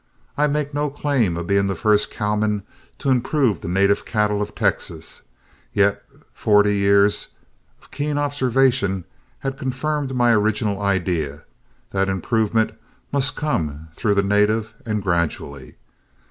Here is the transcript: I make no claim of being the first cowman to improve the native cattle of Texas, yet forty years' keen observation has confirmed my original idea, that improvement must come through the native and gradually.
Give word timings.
I 0.35 0.47
make 0.47 0.73
no 0.73 0.89
claim 0.89 1.37
of 1.37 1.45
being 1.45 1.67
the 1.67 1.75
first 1.75 2.09
cowman 2.09 2.63
to 2.97 3.11
improve 3.11 3.61
the 3.61 3.67
native 3.67 4.03
cattle 4.03 4.41
of 4.41 4.55
Texas, 4.55 5.21
yet 5.73 6.01
forty 6.33 6.75
years' 6.75 7.27
keen 7.91 8.17
observation 8.17 9.05
has 9.41 9.53
confirmed 9.59 10.15
my 10.15 10.33
original 10.33 10.81
idea, 10.81 11.43
that 11.91 12.09
improvement 12.09 12.71
must 13.11 13.35
come 13.35 13.89
through 13.93 14.15
the 14.15 14.23
native 14.23 14.73
and 14.87 15.03
gradually. 15.03 15.75